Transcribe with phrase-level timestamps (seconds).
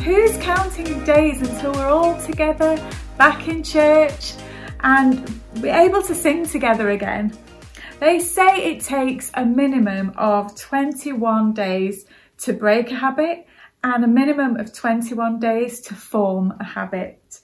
[0.00, 2.76] who's counting days until we're all together
[3.18, 4.32] back in church
[4.80, 7.36] and be able to sing together again?
[7.98, 12.06] They say it takes a minimum of 21 days
[12.38, 13.46] to break a habit
[13.84, 17.40] and a minimum of 21 days to form a habit.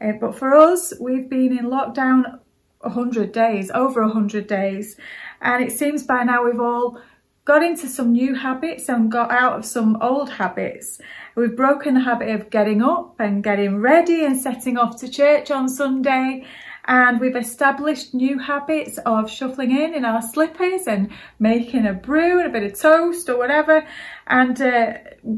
[0.00, 2.38] Uh, but for us, we've been in lockdown
[2.80, 4.96] 100 days, over 100 days,
[5.42, 6.98] and it seems by now we've all
[7.48, 11.00] got into some new habits and got out of some old habits.
[11.34, 15.50] We've broken the habit of getting up and getting ready and setting off to church
[15.50, 16.44] on Sunday
[16.84, 22.38] and we've established new habits of shuffling in in our slippers and making a brew
[22.38, 23.82] and a bit of toast or whatever
[24.26, 24.92] and uh,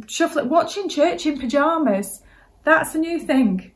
[0.08, 2.22] shuffling, watching church in pyjamas.
[2.64, 3.70] That's a new thing.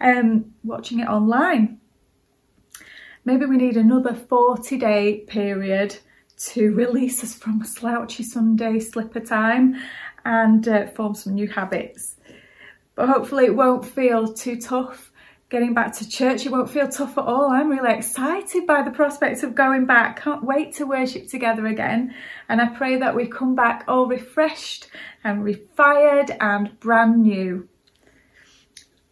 [0.00, 1.78] Um, watching it online.
[3.24, 5.98] Maybe we need another 40 day period
[6.38, 9.76] to release us from a slouchy Sunday slipper time
[10.24, 12.16] and uh, form some new habits.
[12.94, 15.12] But hopefully it won't feel too tough
[15.48, 16.44] getting back to church.
[16.44, 17.50] It won't feel tough at all.
[17.50, 20.20] I'm really excited by the prospect of going back.
[20.20, 22.14] Can't wait to worship together again.
[22.48, 24.88] And I pray that we come back all refreshed
[25.22, 27.68] and refired and brand new.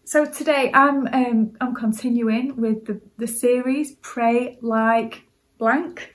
[0.04, 5.22] So today I'm um, I'm continuing with the, the series Pray Like
[5.58, 6.14] Blank.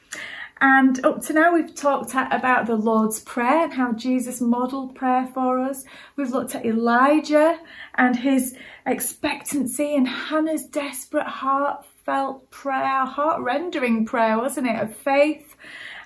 [0.61, 5.25] And up to now, we've talked about the Lord's Prayer and how Jesus modelled prayer
[5.33, 5.85] for us.
[6.17, 7.57] We've looked at Elijah
[7.95, 15.55] and his expectancy and Hannah's desperate, heartfelt prayer, heart rendering prayer, wasn't it, of faith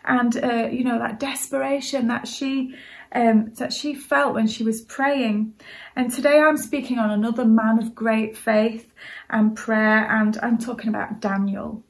[0.06, 2.76] and, uh, you know, that desperation that she.
[3.16, 5.54] Um, that she felt when she was praying.
[5.96, 8.92] And today I'm speaking on another man of great faith
[9.30, 11.84] and prayer, and I'm talking about Daniel.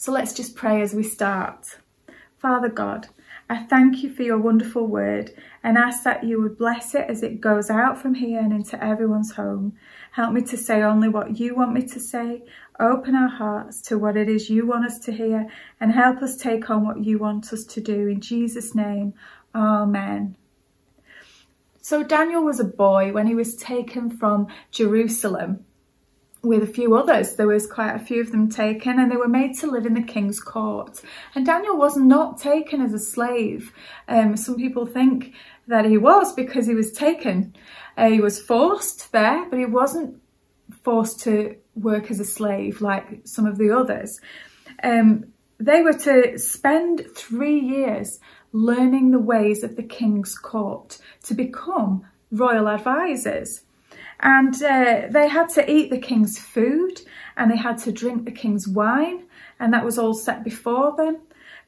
[0.00, 1.76] So let's just pray as we start.
[2.36, 3.08] Father God,
[3.50, 7.24] I thank you for your wonderful word and ask that you would bless it as
[7.24, 9.76] it goes out from here and into everyone's home.
[10.12, 12.44] Help me to say only what you want me to say.
[12.78, 15.48] Open our hearts to what it is you want us to hear
[15.80, 18.06] and help us take on what you want us to do.
[18.06, 19.14] In Jesus' name,
[19.52, 20.36] Amen.
[21.82, 25.64] So Daniel was a boy when he was taken from Jerusalem
[26.42, 27.34] with a few others.
[27.34, 29.94] There was quite a few of them taken and they were made to live in
[29.94, 31.02] the king's court.
[31.34, 33.72] And Daniel was not taken as a slave.
[34.08, 35.34] Um, some people think
[35.66, 37.54] that he was because he was taken.
[37.96, 40.20] Uh, he was forced there, but he wasn't
[40.82, 44.20] forced to work as a slave like some of the others.
[44.82, 45.26] Um,
[45.58, 48.20] they were to spend three years
[48.52, 53.62] learning the ways of the king's court to become royal advisors.
[54.20, 57.00] And uh, they had to eat the king's food
[57.36, 59.24] and they had to drink the king's wine,
[59.60, 61.18] and that was all set before them.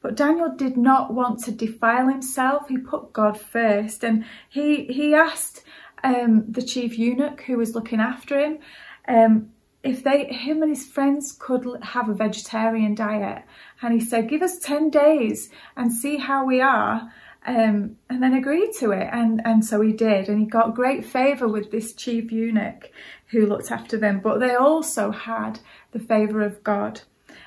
[0.01, 2.67] But Daniel did not want to defile himself.
[2.67, 5.63] He put God first, and he he asked
[6.03, 8.59] um, the chief eunuch who was looking after him
[9.07, 9.51] um,
[9.83, 13.43] if they him and his friends could have a vegetarian diet,
[13.81, 17.11] and he said, "Give us ten days and see how we are."
[17.45, 19.09] Um, and then agreed to it.
[19.11, 20.29] And, and so he did.
[20.29, 22.91] And he got great favour with this chief eunuch
[23.27, 24.19] who looked after them.
[24.19, 25.59] But they also had
[25.91, 27.01] the favour of God.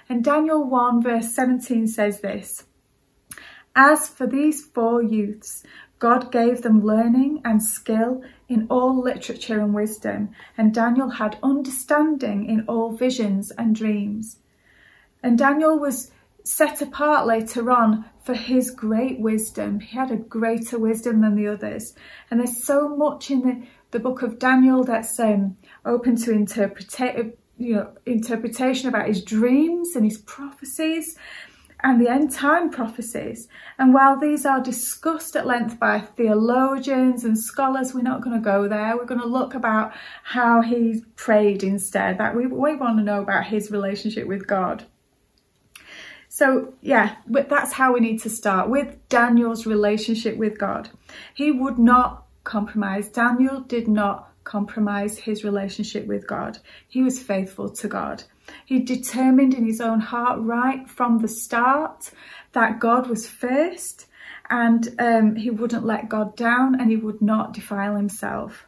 [0.08, 2.64] And Daniel 1, verse 17 says this
[3.74, 5.62] As for these four youths,
[5.98, 12.44] God gave them learning and skill in all literature and wisdom, and Daniel had understanding
[12.44, 14.38] in all visions and dreams.
[15.22, 16.10] And Daniel was
[16.44, 19.80] set apart later on for his great wisdom.
[19.80, 21.94] He had a greater wisdom than the others.
[22.30, 27.32] And there's so much in the, the book of Daniel that's um, open to interpreta-
[27.56, 31.16] you know, interpretation about his dreams and his prophecies
[31.82, 33.48] and the end time prophecies.
[33.78, 38.42] And while these are discussed at length by theologians and scholars, we're not going to
[38.44, 38.96] go there.
[38.96, 39.92] We're going to look about
[40.24, 42.18] how he prayed instead.
[42.18, 44.86] That we, we want to know about his relationship with God.
[46.34, 50.90] So, yeah, but that's how we need to start with Daniel's relationship with God.
[51.32, 53.08] He would not compromise.
[53.08, 56.58] Daniel did not compromise his relationship with God.
[56.88, 58.24] He was faithful to God.
[58.66, 62.10] He determined in his own heart right from the start
[62.50, 64.06] that God was first
[64.50, 68.66] and um, he wouldn't let God down and he would not defile himself.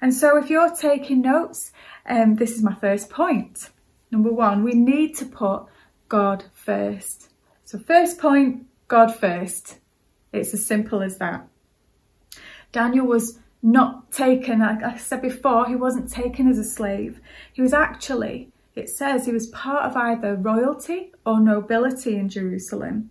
[0.00, 1.72] And so, if you're taking notes,
[2.06, 3.68] um, this is my first point.
[4.10, 5.66] Number one, we need to put
[6.12, 7.30] God first.
[7.64, 9.78] So, first point, God first.
[10.32, 11.46] It's as simple as that.
[12.72, 17.20] Daniel was not taken, like I said before, he wasn't taken as a slave.
[17.52, 23.10] He was actually, it says, he was part of either royalty or nobility in Jerusalem.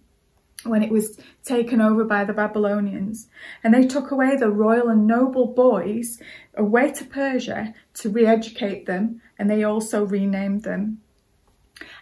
[0.63, 3.27] when it was taken over by the Babylonians.
[3.63, 6.19] And they took away the royal and noble boys
[6.55, 11.01] away to Persia to re educate them, and they also renamed them.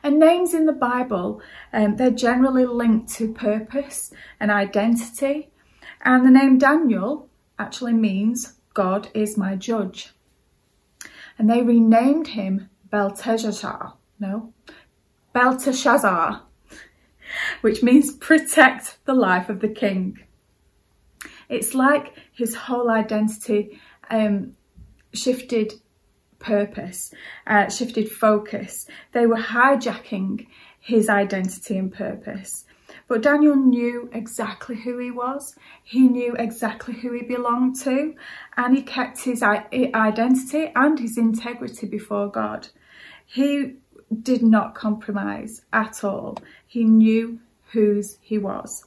[0.04, 1.42] And names in the Bible,
[1.74, 5.50] um, they're generally linked to purpose and identity.
[6.02, 10.14] And the name Daniel actually means God is my judge.
[11.38, 13.94] And they renamed him Belteshazzar.
[14.20, 14.54] No,
[15.34, 16.44] Belteshazzar
[17.62, 20.20] which means protect the life of the king.
[21.48, 23.80] It's like his whole identity
[24.10, 24.56] um,
[25.14, 25.74] shifted
[26.40, 27.14] purpose,
[27.48, 28.88] uh, shifted focus.
[29.12, 30.48] They were hijacking
[30.80, 32.66] his identity and purpose.
[33.08, 35.56] But Daniel knew exactly who he was.
[35.84, 38.16] He knew exactly who he belonged to,
[38.58, 42.70] and he kept his identity and his integrity before God.
[43.26, 43.76] He
[44.22, 46.38] did not compromise at all.
[46.66, 47.40] He knew
[47.72, 48.86] whose he was.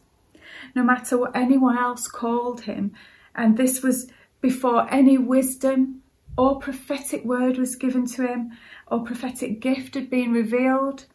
[0.74, 2.92] No matter what anyone else called him,
[3.34, 4.08] and this was
[4.40, 6.01] before any wisdom
[6.36, 8.52] or prophetic word was given to him
[8.86, 11.06] or prophetic gift had been revealed.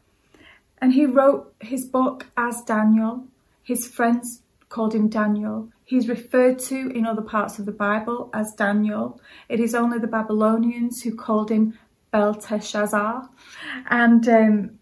[0.80, 3.26] And he wrote his book as Daniel.
[3.64, 5.70] His friends called him Daniel.
[5.86, 9.20] He's referred to in other parts of the Bible as Daniel.
[9.50, 11.80] It is only the Babylonians who called him
[12.12, 13.30] Belteshazzar,
[13.90, 14.80] and um,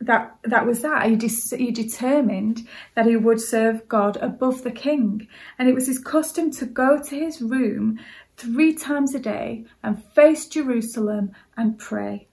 [0.00, 1.06] that that was that.
[1.08, 5.28] He, de- he determined that he would serve God above the king,
[5.58, 7.98] and it was his custom to go to his room
[8.40, 12.26] three times a day and face Jerusalem and pray.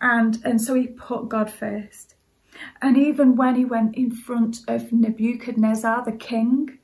[0.00, 2.14] And and so he put God first.
[2.80, 6.78] And even when he went in front of Nebuchadnezzar, the king,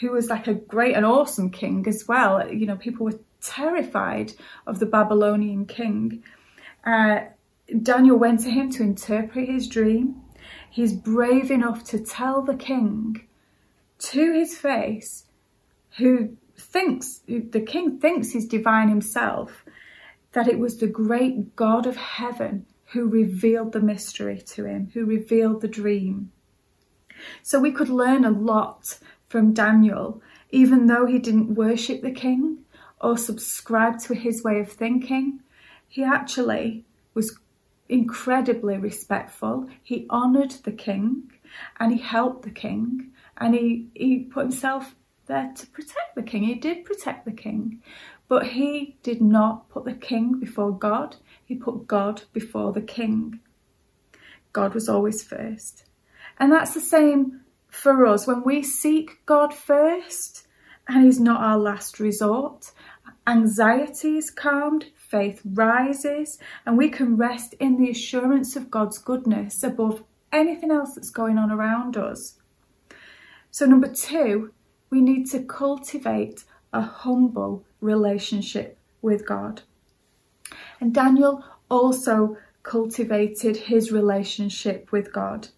[0.00, 4.32] who was like a great and awesome king as well, you know, people were terrified
[4.66, 6.22] of the Babylonian king.
[6.84, 7.20] Uh,
[7.82, 10.20] Daniel went to him to interpret his dream.
[10.70, 13.26] He's brave enough to tell the king
[14.10, 15.24] to his face,
[15.98, 16.36] who
[16.72, 19.64] thinks, the king thinks he's divine himself,
[20.32, 25.04] that it was the great God of heaven who revealed the mystery to him, who
[25.04, 26.32] revealed the dream.
[27.42, 28.98] So we could learn a lot
[29.28, 32.58] from Daniel, even though he didn't worship the king
[33.00, 35.40] or subscribe to his way of thinking.
[35.88, 36.84] He actually
[37.14, 37.38] was
[37.88, 39.68] incredibly respectful.
[39.82, 41.30] He honoured the king
[41.78, 44.94] and he helped the king and he, he put himself
[45.32, 46.44] there to protect the king.
[46.44, 47.82] He did protect the king,
[48.28, 51.16] but he did not put the king before God.
[51.44, 53.40] He put God before the king.
[54.52, 55.84] God was always first.
[56.38, 58.26] And that's the same for us.
[58.26, 60.46] When we seek God first
[60.88, 62.72] and He's not our last resort,
[63.26, 69.62] Anxiety is calmed, faith rises, and we can rest in the assurance of God's goodness
[69.62, 70.02] above
[70.32, 72.38] anything else that's going on around us.
[73.52, 74.52] So, number two,
[74.92, 79.62] we need to cultivate a humble relationship with God.
[80.80, 85.48] And Daniel also cultivated his relationship with God.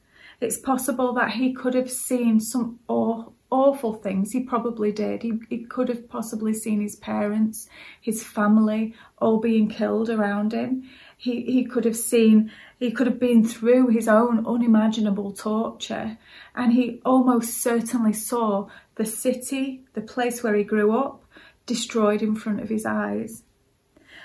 [0.41, 4.33] It's possible that he could have seen some awe awful things.
[4.33, 5.23] He probably did.
[5.23, 7.69] He, he could have possibly seen his parents,
[8.01, 10.91] his family all being killed around him.
[11.17, 16.19] He, he could have seen, he could have been through his own unimaginable torture.
[16.57, 21.25] And he almost certainly saw the city, the place where he grew up,
[21.67, 23.43] destroyed in front of his eyes.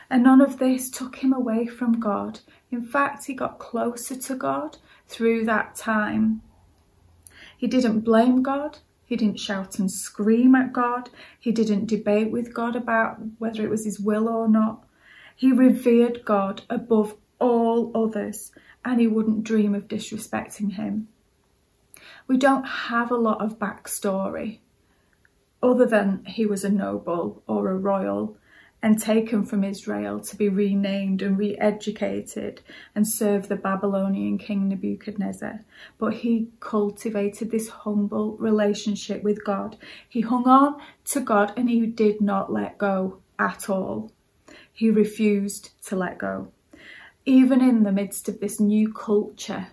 [0.09, 2.39] And none of this took him away from God.
[2.71, 6.41] In fact, he got closer to God through that time.
[7.57, 8.79] He didn't blame God.
[9.05, 11.09] He didn't shout and scream at God.
[11.39, 14.83] He didn't debate with God about whether it was his will or not.
[15.35, 18.51] He revered God above all others
[18.85, 21.07] and he wouldn't dream of disrespecting him.
[22.29, 24.59] We don't have a lot of backstory
[25.63, 28.38] other than he was a noble or a royal
[28.83, 32.62] and taken from Israel to be renamed and re educated
[32.93, 35.62] and serve the Babylonian king Nebuchadnezzar.
[35.98, 39.75] But he cultivated this humble relationship with God.
[40.07, 44.12] He hung on to God and he did not let go at all.
[44.71, 46.50] He refused to let go.
[47.25, 49.69] Even in the midst of this new culture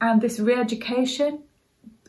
[0.00, 1.42] and this re education,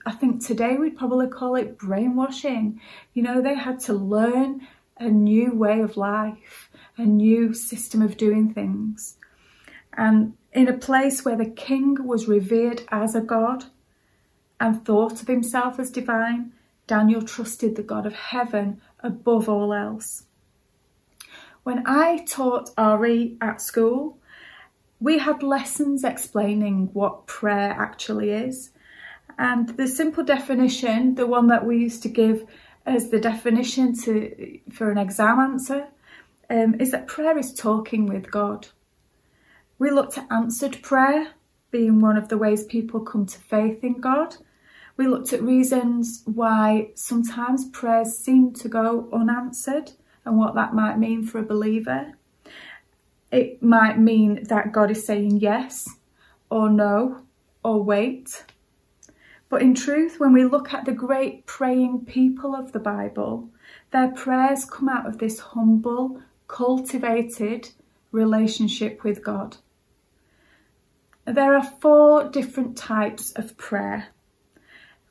[0.05, 2.81] I think today we'd probably call it brainwashing.
[3.13, 4.67] You know, they had to learn
[4.97, 9.17] a new way of life, a new system of doing things.
[9.93, 13.65] And in a place where the king was revered as a god
[14.59, 16.51] and thought of himself as divine,
[16.87, 20.25] Daniel trusted the God of heaven above all else.
[21.63, 24.17] When I taught RE at school,
[24.99, 28.71] we had lessons explaining what prayer actually is.
[29.37, 32.45] And the simple definition, the one that we used to give
[32.85, 35.87] as the definition to for an exam answer,
[36.49, 38.67] um, is that prayer is talking with God.
[39.79, 41.29] We looked at answered prayer
[41.71, 44.37] being one of the ways people come to faith in God.
[44.95, 49.91] We looked at reasons why sometimes prayers seem to go unanswered
[50.23, 52.13] and what that might mean for a believer.
[53.31, 55.89] It might mean that God is saying yes
[56.51, 57.23] or no
[57.63, 58.45] or wait.
[59.53, 63.51] But in truth, when we look at the great praying people of the Bible,
[63.91, 67.69] their prayers come out of this humble, cultivated
[68.11, 69.57] relationship with God.
[71.25, 74.07] There are four different types of prayer.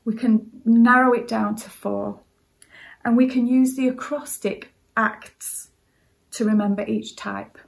[0.05, 2.19] We can narrow it down to four,
[3.05, 5.71] and we can use the acrostic ACTS
[6.33, 7.59] to remember each type.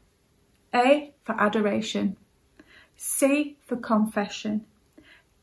[0.75, 2.17] A for adoration,
[2.97, 4.67] C for confession,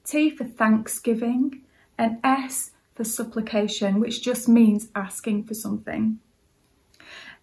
[0.03, 1.61] T for thanksgiving,
[1.97, 6.19] and S for supplication, which just means asking for something.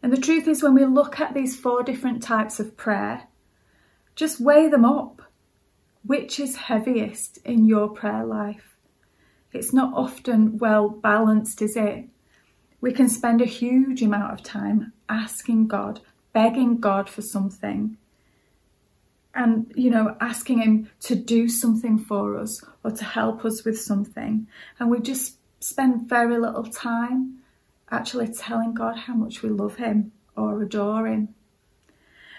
[0.03, 3.25] And the truth is, when we look at these four different types of prayer,
[4.15, 5.23] just weigh them up.
[6.05, 8.77] Which is heaviest in your prayer life?
[9.53, 12.07] It's not often well balanced, is it?
[12.81, 16.01] We can spend a huge amount of time asking God,
[16.33, 17.97] begging God for something,
[19.39, 23.81] and you know, asking Him to do something for us or to help us with
[23.81, 24.49] something.
[24.79, 27.39] And we just spend very little time
[27.91, 31.35] actually telling God how much we love Him or adore Him.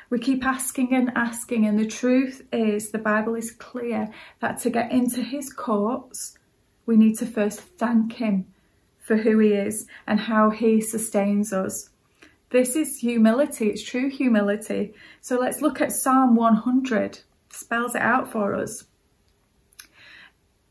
[0.09, 4.09] We keep asking and asking, and the truth is, the Bible is clear
[4.41, 6.37] that to get into His courts,
[6.85, 8.45] we need to first thank Him
[8.99, 11.88] for who He is and how He sustains us.
[12.51, 14.93] This is humility, it's true humility.
[15.21, 17.19] So let's look at Psalm 100,
[17.51, 18.85] spells it out for us.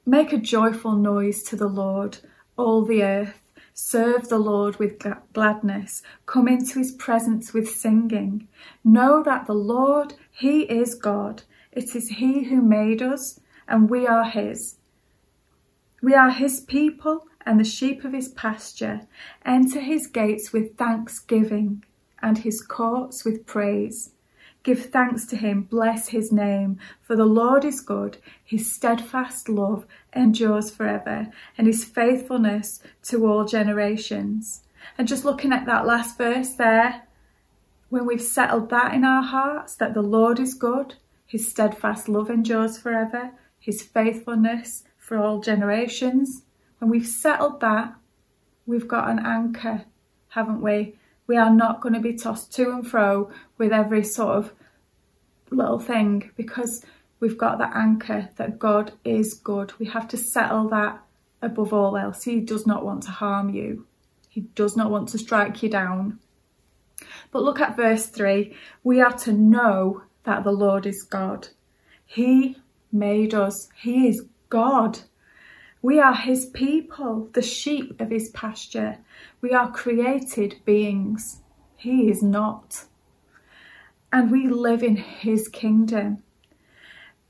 [0.04, 2.18] Make a joyful noise to the Lord,
[2.56, 3.40] all the earth.
[3.74, 6.02] Serve the Lord with gladness.
[6.26, 8.48] Come into his presence with singing.
[8.82, 11.44] Know that the Lord, he is God.
[11.70, 14.78] It is he who made us, and we are his.
[16.02, 19.00] We are his people and the sheep of his pasture.
[19.42, 21.82] Enter his gates with thanksgiving
[22.20, 24.10] and his courts with praise.
[24.62, 29.86] Give thanks to him, bless his name, for the Lord is good, his steadfast love
[30.14, 34.64] endures forever, and his faithfulness to all generations.
[34.98, 37.04] And just looking at that last verse there,
[37.88, 42.28] when we've settled that in our hearts, that the Lord is good, his steadfast love
[42.28, 46.42] endures forever, his faithfulness for all generations,
[46.78, 47.94] when we've settled that,
[48.66, 49.84] we've got an anchor,
[50.28, 50.96] haven't we?
[51.26, 54.52] We are not going to be tossed to and fro with every sort of
[55.50, 56.84] little thing because
[57.20, 59.72] we've got that anchor that God is good.
[59.78, 61.00] We have to settle that
[61.42, 62.24] above all else.
[62.24, 63.86] He does not want to harm you,
[64.28, 66.18] He does not want to strike you down.
[67.30, 71.48] But look at verse 3 we are to know that the Lord is God.
[72.04, 72.56] He
[72.92, 75.00] made us, He is God.
[75.80, 78.98] We are his people, the sheep of his pasture.
[79.40, 81.40] We are created beings.
[81.76, 82.84] He is not.
[84.12, 86.22] And we live in his kingdom.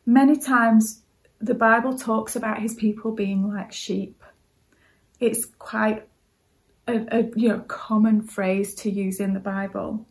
[0.06, 1.02] Many times
[1.40, 4.22] the Bible talks about his people being like sheep.
[5.20, 6.08] It's quite
[6.86, 10.06] a, a you know common phrase to use in the Bible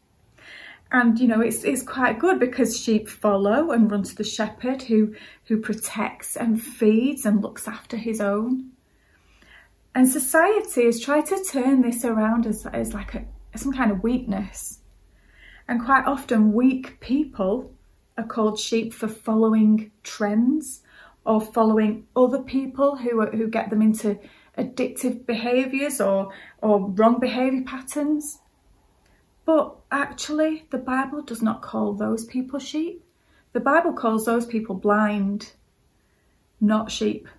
[0.92, 4.84] and you know it's it's quite good because sheep follow and run to the shepherd
[4.84, 5.14] who
[5.46, 8.72] who protects and feeds and looks after his own.
[9.94, 13.26] And society has tried to turn this around as, as like a
[13.58, 14.80] some kind of weakness.
[15.68, 17.74] And quite often weak people
[18.18, 20.82] are called sheep for following trends
[21.26, 24.18] or following other people who who get them into
[24.58, 28.40] addictive behaviors or or wrong behavior patterns
[29.48, 33.02] but actually, the Bible does not call those people sheep.
[33.54, 35.54] The Bible calls those people blind,
[36.60, 37.30] not sheep.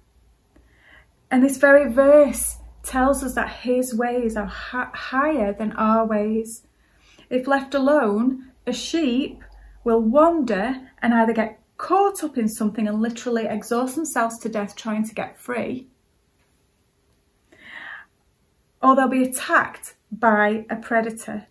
[1.31, 6.63] And this very verse tells us that his ways are higher than our ways.
[7.29, 9.45] If left alone, a sheep
[9.85, 14.75] will wander and either get caught up in something and literally exhaust themselves to death
[14.75, 15.89] trying to get free,
[18.83, 21.49] or they'll be attacked by a predator.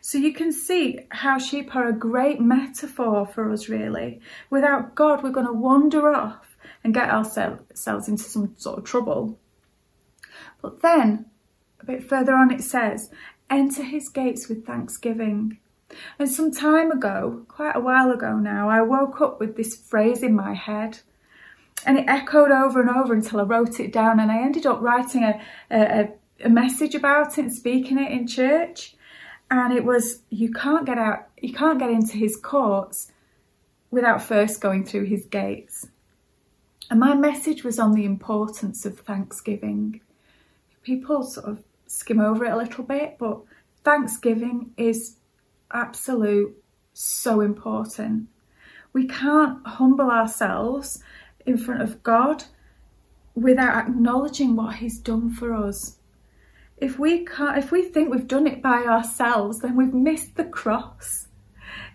[0.00, 4.20] So you can see how sheep are a great metaphor for us, really.
[4.50, 9.38] Without God, we're going to wander off and get ourselves into some sort of trouble.
[10.62, 11.26] But then,
[11.80, 13.10] a bit further on, it says,
[13.48, 15.58] Enter his gates with thanksgiving.
[16.18, 20.22] And some time ago, quite a while ago now, I woke up with this phrase
[20.22, 21.00] in my head.
[21.84, 24.80] And it echoed over and over until I wrote it down, and I ended up
[24.80, 25.40] writing a,
[25.70, 26.08] a,
[26.44, 28.95] a message about it and speaking it in church.
[29.50, 33.12] And it was you can't get out, you can't get into his courts
[33.90, 35.86] without first going through his gates.
[36.90, 40.00] And my message was on the importance of thanksgiving.
[40.82, 43.40] People sort of skim over it a little bit, but
[43.84, 45.16] thanksgiving is
[45.72, 46.56] absolute
[46.92, 48.28] so important.
[48.92, 51.02] We can't humble ourselves
[51.44, 52.44] in front of God
[53.34, 55.95] without acknowledging what He's done for us.
[56.78, 60.44] If we can't, if we think we've done it by ourselves, then we've missed the
[60.44, 61.28] cross.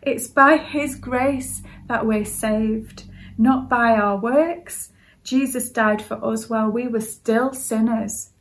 [0.02, 3.04] It's by His grace that we're saved,
[3.38, 4.90] not by our works.
[5.24, 8.32] Jesus died for us while we were still sinners.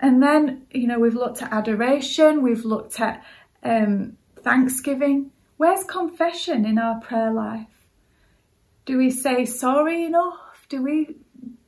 [0.00, 3.22] And then, you know, we've looked at adoration, we've looked at
[3.62, 5.30] um, thanksgiving.
[5.58, 7.66] Where's confession in our prayer life?
[8.86, 10.66] Do we say sorry enough?
[10.68, 11.16] Do we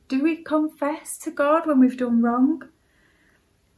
[0.09, 2.63] do we confess to God when we've done wrong?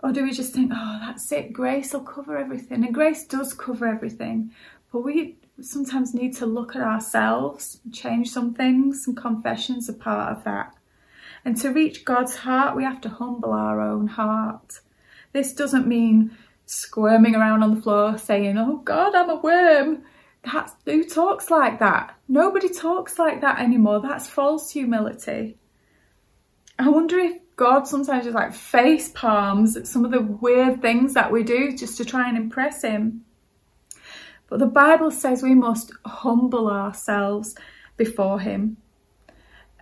[0.05, 2.85] Or do we just think, oh, that's it, grace will cover everything?
[2.85, 4.51] And grace does cover everything.
[4.93, 10.37] But we sometimes need to look at ourselves, change some things, and confessions are part
[10.37, 10.75] of that.
[11.43, 14.79] And to reach God's heart, we have to humble our own heart.
[15.33, 20.03] This doesn't mean squirming around on the floor saying, Oh God, I'm a worm.
[20.43, 22.15] That's who talks like that.
[22.27, 24.01] Nobody talks like that anymore.
[24.01, 25.57] That's false humility.
[26.77, 31.31] I wonder if God sometimes just like face palms some of the weird things that
[31.31, 33.23] we do just to try and impress Him.
[34.49, 37.55] But the Bible says we must humble ourselves
[37.97, 38.77] before Him.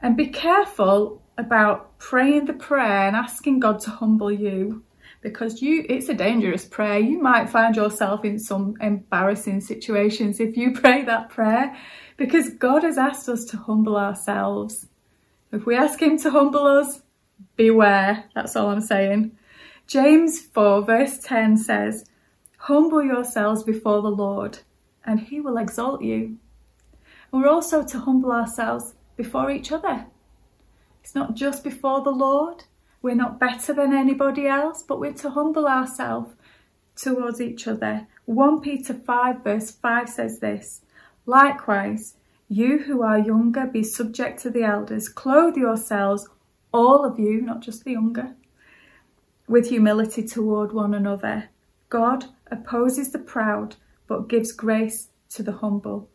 [0.02, 4.84] And be careful about praying the prayer and asking God to humble you
[5.22, 7.00] because you it's a dangerous prayer.
[7.00, 11.76] You might find yourself in some embarrassing situations if you pray that prayer
[12.18, 14.86] because God has asked us to humble ourselves.
[15.52, 17.03] If we ask him to humble us,
[17.56, 18.26] beware.
[18.36, 19.38] That's all I'm saying.
[19.88, 22.06] James 4 verse 10 says,
[22.58, 24.60] Humble yourselves before the Lord,
[25.06, 26.38] and he will exalt you.
[27.32, 30.06] And we're also to humble ourselves before each other.
[31.02, 32.64] It's not just before the Lord.
[33.02, 36.34] We're not better than anybody else, but we're to humble ourselves
[36.96, 38.08] towards each other.
[38.26, 40.82] 1 Peter 5, verse 5 says this
[41.26, 42.16] Likewise,
[42.48, 45.10] you who are younger, be subject to the elders.
[45.10, 46.30] Clothe yourselves,
[46.74, 48.36] all of you, not just the younger,
[49.48, 51.50] with humility toward one another.
[51.90, 53.76] God opposes the proud,
[54.08, 56.10] but gives grace to the humble.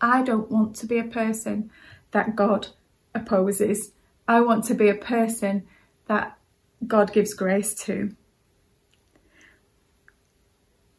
[0.00, 1.70] I don't want to be a person
[2.10, 2.68] that God
[3.14, 3.92] opposes.
[4.26, 5.66] I want to be a person
[6.06, 6.38] that
[6.86, 8.14] God gives grace to.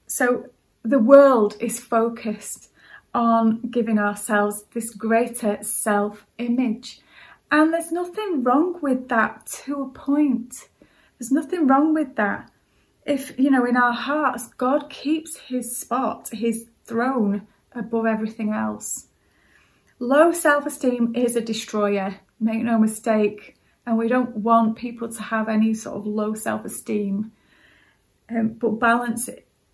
[0.07, 0.45] So
[0.83, 2.69] the world is focused
[3.13, 6.99] on giving ourselves this greater self image.
[7.51, 10.53] And there's nothing wrong with that to a point.
[11.17, 12.51] There's nothing wrong with that.
[13.05, 19.07] If, you know, in our hearts, God keeps his spot, his throne above everything else.
[19.99, 22.19] Low self esteem is a destroyer.
[22.39, 23.55] Make no mistake.
[23.85, 27.31] And we don't want people to have any sort of low self esteem.
[28.29, 29.29] Um, but balance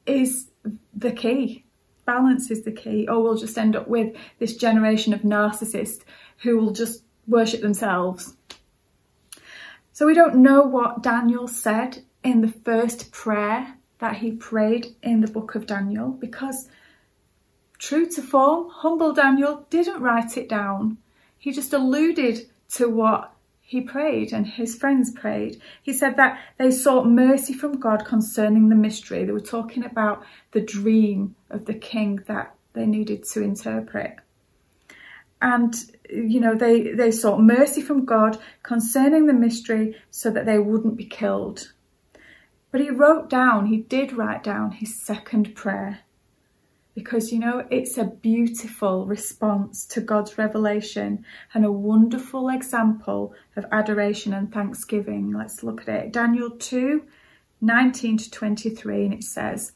[0.06, 0.50] is
[0.94, 1.66] the key.
[2.06, 6.02] Balance is the key, or we'll just end up with this generation of narcissists
[6.40, 8.36] who will just worship themselves.
[9.94, 15.22] So we don't know what Daniel said in the first prayer that he prayed in
[15.22, 16.70] the book of Daniel because,
[17.78, 20.98] true to form, humble Daniel didn't write it down.
[21.38, 25.62] He just alluded to what he prayed and his friends prayed.
[25.82, 29.24] He said that they sought mercy from God concerning the mystery.
[29.24, 34.18] They were talking about the dream of the king that they needed to interpret.
[35.41, 35.73] And,
[36.10, 40.97] you know, they, they sought mercy from God concerning the mystery so that they wouldn't
[40.97, 41.73] be killed.
[42.71, 46.01] But he wrote down, he did write down his second prayer
[46.93, 53.65] because you know it's a beautiful response to God's revelation and a wonderful example of
[53.71, 55.34] adoration and thanksgiving.
[55.34, 56.13] Let's look at it.
[56.13, 57.04] Daniel 2
[57.63, 59.73] 19 to 23, and it says,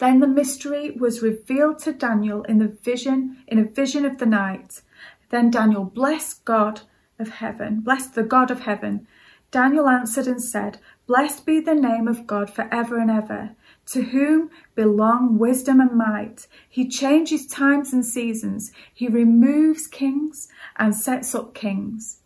[0.00, 4.24] Then the mystery was revealed to Daniel in the vision, in a vision of the
[4.24, 4.80] night.
[5.28, 6.80] Then Daniel blessed God
[7.18, 9.06] of heaven, blessed the God of heaven.
[9.50, 13.50] Daniel answered and said, Blessed be the name of God for ever and ever
[13.92, 16.46] to whom belong wisdom and might.
[16.66, 18.72] He changes times and seasons.
[18.94, 22.19] He removes kings and sets up kings.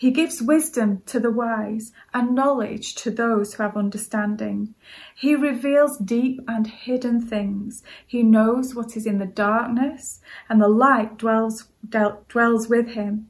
[0.00, 4.74] He gives wisdom to the wise and knowledge to those who have understanding.
[5.14, 7.82] He reveals deep and hidden things.
[8.06, 11.66] He knows what is in the darkness, and the light dwells,
[12.28, 13.28] dwells with him.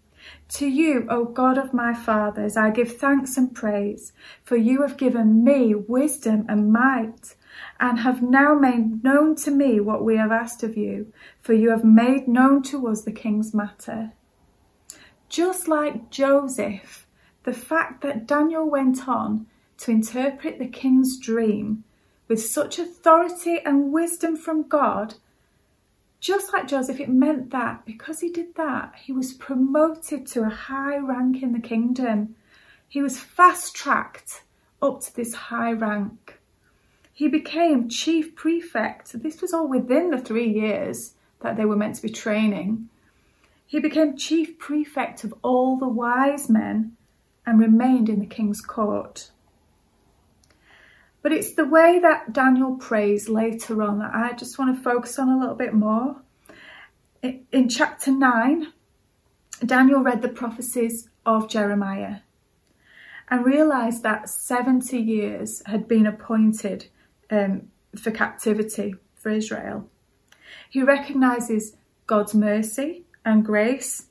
[0.50, 4.12] To you, O God of my fathers, I give thanks and praise,
[4.44, 7.34] for you have given me wisdom and might,
[7.80, 11.70] and have now made known to me what we have asked of you, for you
[11.70, 14.12] have made known to us the king's matter.
[15.30, 17.06] Just like Joseph,
[17.44, 19.46] the fact that Daniel went on
[19.78, 21.84] to interpret the king's dream
[22.28, 25.14] with such authority and wisdom from God
[26.20, 30.50] just like Joseph, it meant that because he did that, he was promoted to a
[30.50, 32.36] high rank in the kingdom.
[32.86, 34.42] He was fast tracked
[34.82, 36.38] up to this high rank.
[37.14, 39.22] He became chief prefect.
[39.22, 42.89] This was all within the three years that they were meant to be training.
[43.70, 46.96] He became chief prefect of all the wise men
[47.46, 49.30] and remained in the king's court.
[51.22, 55.20] But it's the way that Daniel prays later on that I just want to focus
[55.20, 56.16] on a little bit more.
[57.22, 58.72] In chapter 9,
[59.64, 62.22] Daniel read the prophecies of Jeremiah
[63.30, 66.88] and realised that 70 years had been appointed
[67.30, 69.88] um, for captivity for Israel.
[70.68, 71.76] He recognises
[72.08, 74.06] God's mercy and grace,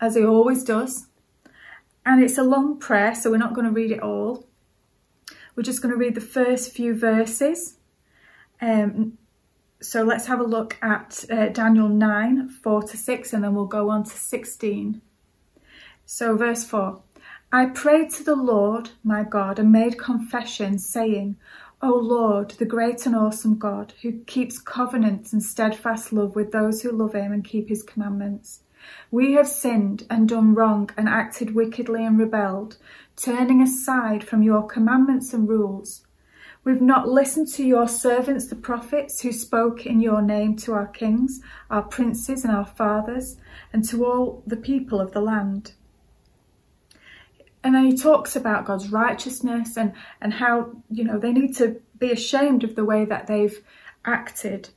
[0.00, 1.06] as he always does.
[2.06, 4.46] And it's a long prayer, so we're not going to read it all.
[5.54, 7.76] We're just going to read the first few verses.
[8.60, 9.18] Um,
[9.82, 13.66] so let's have a look at uh, Daniel 9, 4 to 6, and then we'll
[13.66, 15.00] go on to 16.
[16.06, 17.02] So, verse 4
[17.52, 21.36] I prayed to the Lord my God and made confession, saying,
[21.82, 26.82] O Lord, the great and awesome God, who keeps covenants and steadfast love with those
[26.82, 28.60] who love him and keep his commandments.
[29.10, 32.76] We have sinned and done wrong and acted wickedly and rebelled,
[33.16, 36.06] turning aside from your commandments and rules.
[36.64, 40.86] We've not listened to your servants, the prophets, who spoke in your name to our
[40.86, 41.40] kings,
[41.70, 43.38] our princes, and our fathers,
[43.72, 45.72] and to all the people of the land.
[47.62, 51.80] And then he talks about God's righteousness and, and how, you know, they need to
[51.98, 53.62] be ashamed of the way that they've
[54.04, 54.70] acted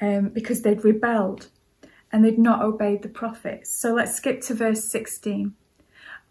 [0.00, 1.48] um, because they'd rebelled
[2.12, 3.80] and they'd not obeyed the prophets.
[3.80, 5.54] So let's skip to verse 16.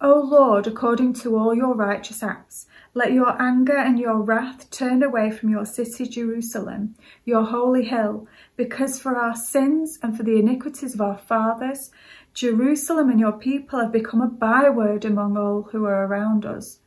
[0.02, 5.02] O Lord, according to all your righteous acts, let your anger and your wrath turn
[5.02, 10.38] away from your city Jerusalem, your holy hill, because for our sins and for the
[10.38, 11.90] iniquities of our fathers,
[12.34, 16.80] Jerusalem and your people have become a byword among all who are around us.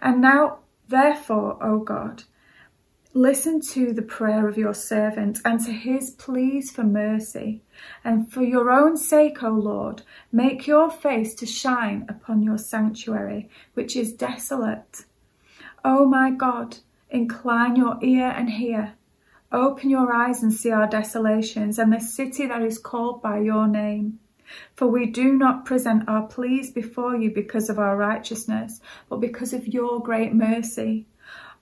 [0.00, 2.24] And now, therefore, O God,
[3.12, 7.62] listen to the prayer of your servant and to his pleas for mercy.
[8.02, 13.50] And for your own sake, O Lord, make your face to shine upon your sanctuary,
[13.74, 15.04] which is desolate
[15.84, 16.78] O my God,
[17.10, 18.94] incline your ear and hear.
[19.52, 23.66] Open your eyes and see our desolations and the city that is called by your
[23.66, 24.18] name.
[24.74, 29.52] For we do not present our pleas before you because of our righteousness, but because
[29.52, 31.06] of your great mercy.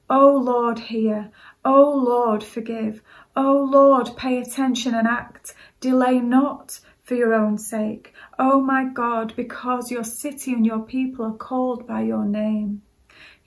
[0.09, 1.31] O Lord, hear.
[1.64, 3.03] O Lord, forgive.
[3.35, 5.55] O Lord, pay attention and act.
[5.81, 8.14] Delay not for your own sake.
[8.38, 12.83] O my God, because your city and your people are called by your name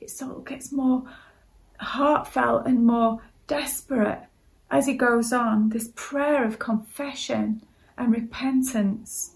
[0.02, 1.04] it sort of gets more
[1.80, 4.23] heartfelt and more desperate
[4.71, 5.69] as he goes on.
[5.69, 7.62] This prayer of confession
[8.00, 9.36] and repentance.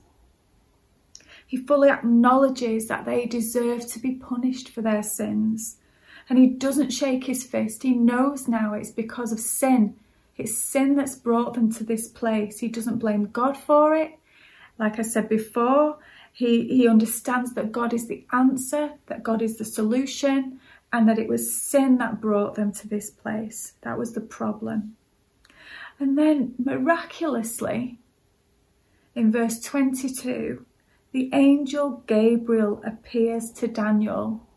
[1.45, 5.78] He fully acknowledges that they deserve to be punished for their sins.
[6.30, 7.84] And he doesn't shake his fist.
[7.84, 9.95] He knows now it's because of sin.
[10.38, 12.60] It's sin that's brought them to this place.
[12.60, 14.17] He doesn't blame God for it.
[14.80, 15.99] Like I said before,
[16.32, 20.60] he, he understands that God is the answer, that God is the solution,
[20.91, 23.73] and that it was sin that brought them to this place.
[23.82, 24.95] That was the problem.
[25.99, 27.99] And then miraculously,
[29.15, 30.65] in verse 22,
[31.12, 34.47] the angel Gabriel appears to Daniel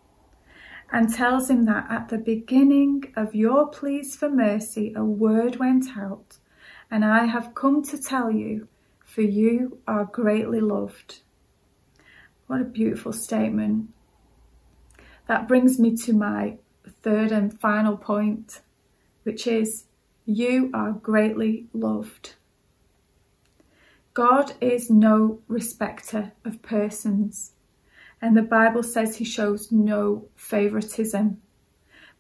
[0.91, 5.97] and tells him that at the beginning of your pleas for mercy, a word went
[5.97, 6.39] out,
[6.91, 8.69] and I have come to tell you,
[9.05, 11.21] for you are greatly loved.
[12.47, 13.91] What a beautiful statement.
[15.27, 16.59] That brings me to my
[17.03, 18.61] third and final point,
[19.25, 19.85] which is
[20.25, 22.37] you are greatly loved.
[24.17, 27.53] God is no respecter of persons,
[28.23, 31.43] and the Bible says he shows no favoritism.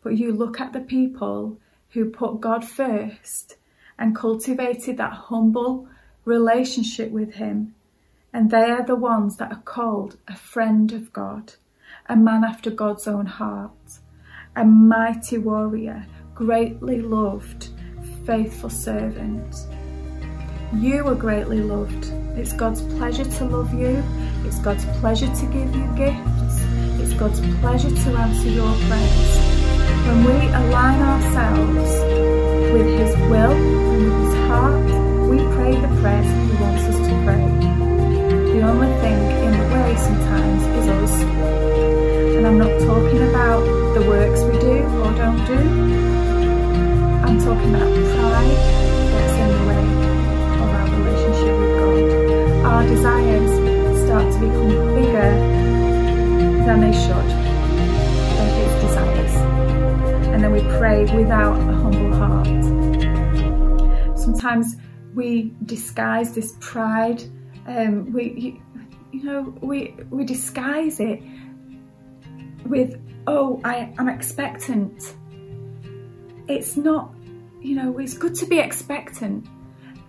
[0.02, 1.59] But you look at the people
[1.92, 3.56] who put God first
[3.98, 5.88] and cultivated that humble
[6.26, 7.74] relationship with him
[8.30, 11.54] and they are the ones that are called a friend of God,
[12.11, 14.00] a man after God's own heart,
[14.54, 16.04] a mighty warrior,
[16.35, 17.70] greatly loved,
[18.26, 19.56] faithful servant.
[20.74, 24.02] You are greatly loved It's God's pleasure to love you.
[24.44, 26.61] It's God's pleasure to give you gifts.
[27.00, 29.33] It's God's pleasure to answer your prayers.
[30.07, 31.90] When we align ourselves
[32.72, 33.65] with His will
[54.40, 55.31] become bigger
[56.66, 57.29] than they should.
[58.37, 59.35] They're His desires.
[60.33, 62.46] And then we pray without a humble heart.
[64.18, 64.77] Sometimes
[65.14, 67.22] we disguise this pride.
[67.66, 68.61] Um, we,
[69.12, 71.22] you know, we we disguise it
[72.66, 75.14] with, oh, I am expectant.
[76.49, 77.14] It's not,
[77.61, 79.46] you know, it's good to be expectant,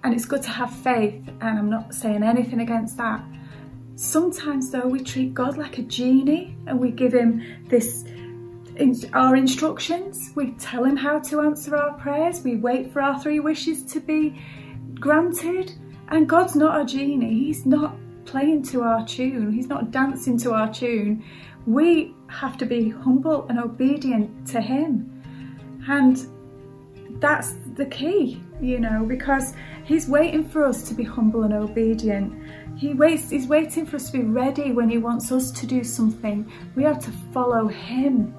[0.03, 1.27] and it's good to have faith.
[1.41, 3.23] And I'm not saying anything against that.
[3.97, 8.05] Sometimes, though, we treat God like a genie, and we give him this
[9.11, 10.31] our instructions.
[10.35, 12.43] We tell him how to answer our prayers.
[12.43, 14.39] We wait for our three wishes to be
[14.99, 15.73] granted.
[16.09, 20.53] And God's not a genie, He's not playing to our tune, He's not dancing to
[20.53, 21.23] our tune.
[21.65, 25.11] We have to be humble and obedient to Him.
[25.87, 26.23] And
[27.19, 29.53] that's the key, you know, because
[29.87, 32.33] He's waiting for us to be humble and obedient.
[32.75, 35.81] He waits, he's waiting for us to be ready when he wants us to do
[35.81, 36.51] something.
[36.75, 38.35] We are to follow him.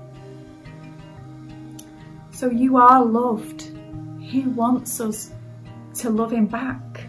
[2.31, 3.73] So you are loved.
[4.21, 5.33] He wants us
[5.95, 7.07] to love him back.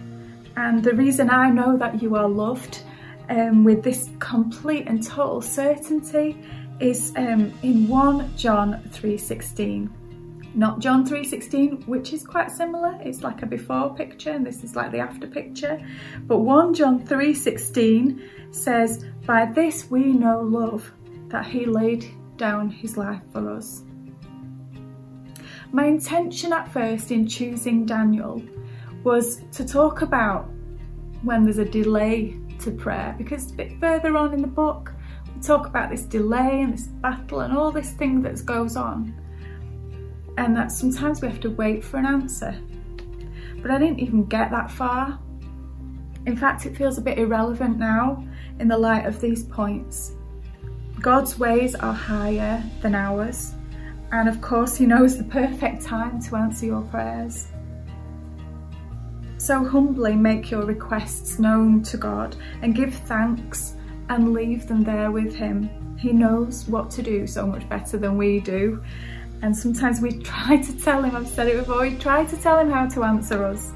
[0.56, 2.84] And the reason I know that you are loved
[3.28, 6.42] um, with this complete and total certainty
[6.80, 9.99] is um, in 1 John 3:16.
[10.60, 13.00] Not John 3:16, which is quite similar.
[13.02, 15.80] It's like a before picture and this is like the after picture.
[16.28, 18.20] But 1 John 3:16
[18.52, 20.92] says, "By this we know love,
[21.30, 23.86] that he laid down his life for us."
[25.72, 28.42] My intention at first in choosing Daniel
[29.06, 30.50] was to talk about
[31.24, 34.94] when there's a delay to prayer because a bit further on in the book
[35.34, 39.14] we talk about this delay and this battle and all this thing that goes on
[40.40, 42.58] and that sometimes we have to wait for an answer
[43.62, 45.20] but I didn't even get that far
[46.26, 48.26] in fact it feels a bit irrelevant now
[48.60, 50.14] in the light of these points
[51.02, 53.54] God's ways are higher than ours
[54.12, 57.48] and of course he knows the perfect time to answer your prayers
[59.38, 63.76] so humbly make your requests known to God and give thanks
[64.10, 65.70] and leave them there with Him.
[65.98, 68.84] He knows what to do so much better than we do.
[69.42, 72.60] And sometimes we try to tell Him, I've said it before, we try to tell
[72.60, 73.72] Him how to answer us.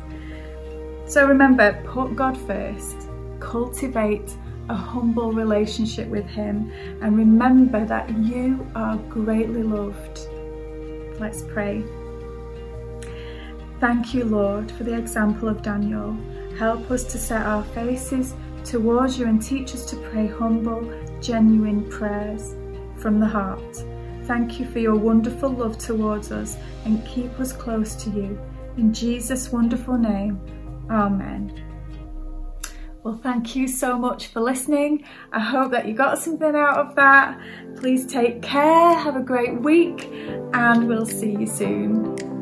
[1.05, 4.29] So remember, put God first, cultivate
[4.69, 6.71] a humble relationship with Him,
[7.01, 10.27] and remember that you are greatly loved.
[11.19, 11.83] Let's pray.
[13.79, 16.17] Thank you, Lord, for the example of Daniel.
[16.57, 21.89] Help us to set our faces towards you and teach us to pray humble, genuine
[21.89, 22.55] prayers
[22.97, 23.83] from the heart.
[24.25, 28.39] Thank you for your wonderful love towards us and keep us close to you.
[28.77, 30.39] In Jesus' wonderful name,
[30.89, 31.63] Amen.
[33.03, 35.03] Well, thank you so much for listening.
[35.33, 37.37] I hope that you got something out of that.
[37.75, 40.09] Please take care, have a great week,
[40.53, 42.32] and we'll see you soon.